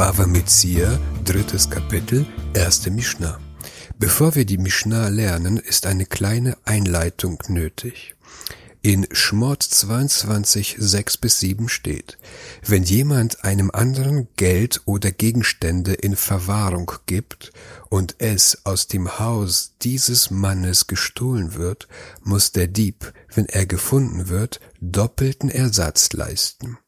[0.00, 3.38] Bava Metzia, drittes Kapitel, erste Mishnah.
[3.98, 8.14] Bevor wir die Mishnah lernen, ist eine kleine Einleitung nötig.
[8.80, 12.16] In Schmort 22, 6 bis 7 steht,
[12.64, 17.52] wenn jemand einem anderen Geld oder Gegenstände in Verwahrung gibt
[17.90, 21.88] und es aus dem Haus dieses Mannes gestohlen wird,
[22.22, 26.78] muss der Dieb, wenn er gefunden wird, doppelten Ersatz leisten.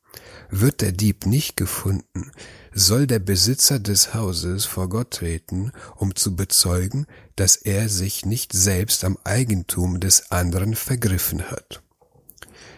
[0.55, 2.31] Wird der Dieb nicht gefunden,
[2.75, 7.07] soll der Besitzer des Hauses vor Gott treten, um zu bezeugen,
[7.37, 11.83] dass er sich nicht selbst am Eigentum des anderen vergriffen hat.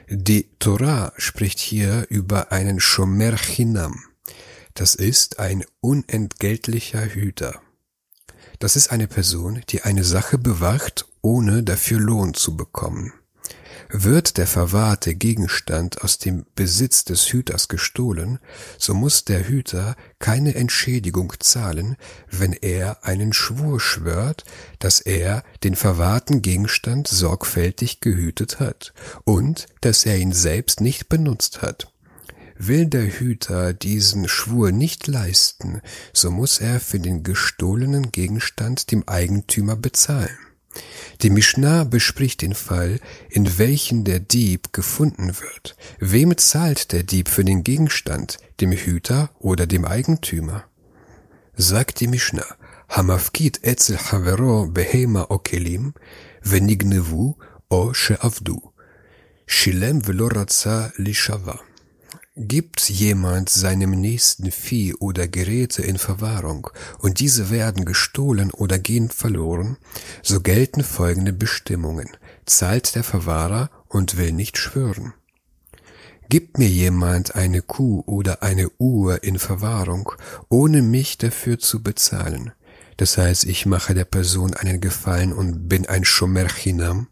[0.09, 4.05] Die Torah spricht hier über einen Shomer Chinam.
[4.75, 7.61] Das ist ein unentgeltlicher Hüter.
[8.61, 13.12] Das ist eine Person, die eine Sache bewacht, ohne dafür Lohn zu bekommen.
[13.91, 18.38] Wird der verwahrte Gegenstand aus dem Besitz des Hüters gestohlen,
[18.78, 21.97] so muss der Hüter keine Entschädigung zahlen,
[22.31, 24.44] wenn er einen Schwur schwört,
[24.78, 28.92] dass er den verwahrten Gegenstand sorgfältig gehütet hat
[29.25, 31.91] und dass er ihn selbst nicht benutzt hat.
[32.56, 35.81] Will der Hüter diesen Schwur nicht leisten,
[36.12, 40.38] so muss er für den gestohlenen Gegenstand dem Eigentümer bezahlen.
[41.25, 45.75] Die Mishnah bespricht den Fall, in welchen der Dieb gefunden wird.
[45.98, 50.64] Wem zahlt der Dieb für den Gegenstand, dem Hüter oder dem Eigentümer?
[51.56, 52.44] Sagt die Mishnah,
[52.91, 55.94] Hamafkit etzel havero behema okelim,
[56.42, 57.36] venignevu
[57.70, 58.61] o she'avdu,
[59.47, 61.59] shilem velo ratza lishava.
[62.36, 66.68] Gibt jemand seinem Nächsten Vieh oder Geräte in Verwahrung
[66.98, 69.76] und diese werden gestohlen oder gehen verloren,
[70.20, 72.08] so gelten folgende Bestimmungen.
[72.44, 75.14] Zahlt der Verwahrer und will nicht schwören.
[76.28, 80.10] Gibt mir jemand eine Kuh oder eine Uhr in Verwahrung,
[80.48, 82.50] ohne mich dafür zu bezahlen.
[82.97, 87.06] Das heißt, ich mache der Person einen Gefallen und bin ein Shomerchinam,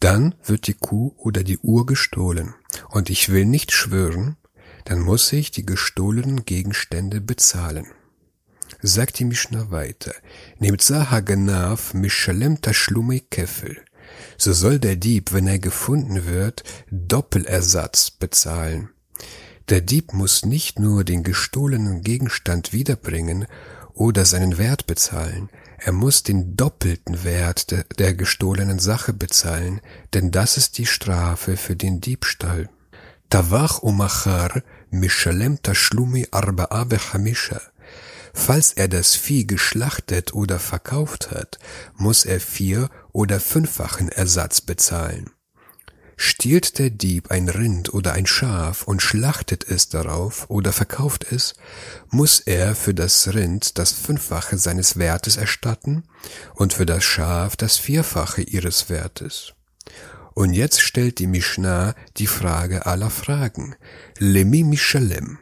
[0.00, 2.54] dann wird die Kuh oder die Uhr gestohlen
[2.88, 4.36] und ich will nicht schwören,
[4.84, 7.86] dann muss ich die gestohlenen Gegenstände bezahlen.
[8.82, 10.14] Sagt die Mishnah weiter,
[10.58, 13.76] Nimtza haganav mishalem tashlume keffel.
[14.38, 18.90] So soll der Dieb, wenn er gefunden wird, Doppelersatz bezahlen.
[19.68, 23.46] Der Dieb muss nicht nur den gestohlenen Gegenstand wiederbringen
[23.92, 25.50] oder seinen Wert bezahlen,
[25.82, 29.80] er muss den doppelten Wert der, der gestohlenen Sache bezahlen,
[30.12, 32.68] denn das ist die Strafe für den Diebstahl.
[33.30, 37.60] Tavach umachar mishalem tashlumi arba'a bechamisha.
[38.34, 41.58] Falls er das Vieh geschlachtet oder verkauft hat,
[41.96, 45.30] muss er vier- oder fünffachen Ersatz bezahlen.
[46.22, 51.54] Stiehlt der Dieb ein Rind oder ein Schaf und schlachtet es darauf oder verkauft es,
[52.10, 56.04] muss er für das Rind das Fünffache seines Wertes erstatten
[56.54, 59.54] und für das Schaf das Vierfache ihres Wertes.
[60.34, 63.74] Und jetzt stellt die Mishnah die Frage aller Fragen.
[64.18, 65.38] Lemi Mishalem.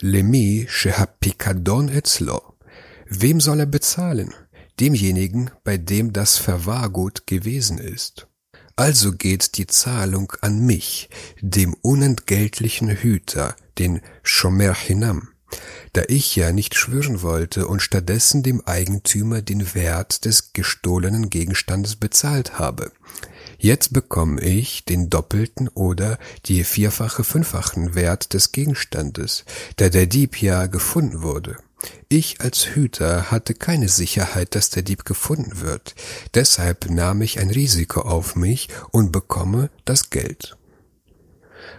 [0.00, 2.42] Lemi Shehapikadon etzlo.
[3.06, 4.34] Wem soll er bezahlen?
[4.78, 8.26] Demjenigen, bei dem das Verwahrgut gewesen ist.
[8.76, 11.10] Also geht die Zahlung an mich,
[11.40, 15.28] dem unentgeltlichen Hüter, den Shomer Hinam,
[15.92, 21.96] da ich ja nicht schwören wollte und stattdessen dem Eigentümer den Wert des gestohlenen Gegenstandes
[21.96, 22.92] bezahlt habe.
[23.58, 29.44] Jetzt bekomme ich den doppelten oder die vierfache, fünffachen Wert des Gegenstandes,
[29.76, 31.58] da der Dieb ja gefunden wurde.
[32.09, 35.95] Ich als Hüter hatte keine Sicherheit, dass der Dieb gefunden wird.
[36.33, 40.55] Deshalb nahm ich ein Risiko auf mich und bekomme das Geld.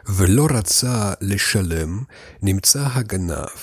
[0.08, 2.02] ולא רצה לשלם,
[2.42, 3.58] נמצא הגנב,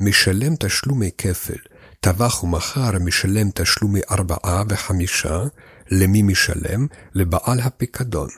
[0.00, 1.58] משלם תשלומי כפל,
[2.00, 5.42] טבח ומכר משלם תשלומי ארבעה וחמישה,
[5.90, 6.86] למי משלם?
[7.14, 8.28] לבעל הפיקדון.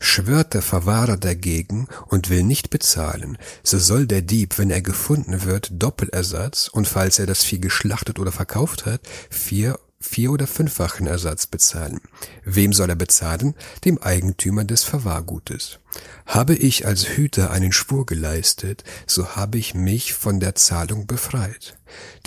[0.00, 5.44] Schwört der Verwahrer dagegen und will nicht bezahlen, so soll der Dieb, wenn er gefunden
[5.44, 9.00] wird, Doppelersatz und falls er das Vieh geschlachtet oder verkauft hat,
[9.30, 12.00] vier vier- oder fünffachen Ersatz bezahlen.
[12.44, 13.54] Wem soll er bezahlen?
[13.84, 15.80] Dem Eigentümer des Verwahrgutes.
[16.26, 21.76] Habe ich als Hüter einen Spur geleistet, so habe ich mich von der Zahlung befreit.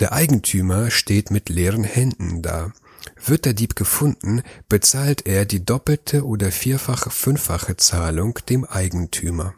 [0.00, 2.72] Der Eigentümer steht mit leeren Händen da.
[3.24, 9.54] Wird der Dieb gefunden, bezahlt er die doppelte oder vierfache, fünffache Zahlung dem Eigentümer.